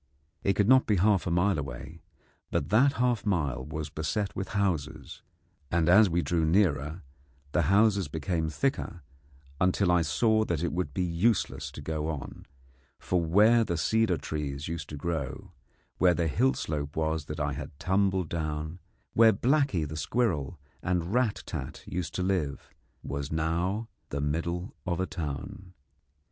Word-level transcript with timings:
It 0.43 0.53
could 0.53 0.67
not 0.67 0.87
be 0.87 0.95
half 0.95 1.27
a 1.27 1.29
mile 1.29 1.59
away, 1.59 2.01
but 2.49 2.69
that 2.69 2.93
half 2.93 3.23
mile 3.23 3.63
was 3.63 3.91
beset 3.91 4.35
with 4.35 4.47
houses, 4.57 5.21
and 5.69 5.87
as 5.87 6.09
we 6.09 6.23
drew 6.23 6.43
nearer 6.43 7.03
the 7.51 7.61
houses 7.69 8.07
became 8.07 8.49
thicker, 8.49 9.03
until 9.59 9.91
I 9.91 10.01
saw 10.01 10.43
that 10.45 10.63
it 10.63 10.73
would 10.73 10.91
be 10.91 11.03
useless 11.03 11.69
to 11.73 11.83
go 11.83 12.07
on, 12.07 12.47
for 12.97 13.23
where 13.23 13.63
the 13.63 13.77
cedar 13.77 14.17
trees 14.17 14.67
used 14.67 14.89
to 14.89 14.97
grow, 14.97 15.51
where 15.99 16.15
the 16.15 16.27
hill 16.27 16.55
slope 16.55 16.95
was 16.95 17.25
that 17.25 17.39
I 17.39 17.53
had 17.53 17.77
tumbled 17.77 18.29
down, 18.29 18.79
where 19.13 19.31
Blacky 19.31 19.87
the 19.87 19.97
squirrel 19.97 20.57
and 20.81 21.13
Rat 21.13 21.43
tat 21.45 21.83
used 21.85 22.15
to 22.15 22.23
live, 22.23 22.71
was 23.03 23.31
now 23.31 23.87
the 24.09 24.19
middle 24.19 24.73
of 24.83 24.99
a 24.99 25.05
town. 25.05 25.73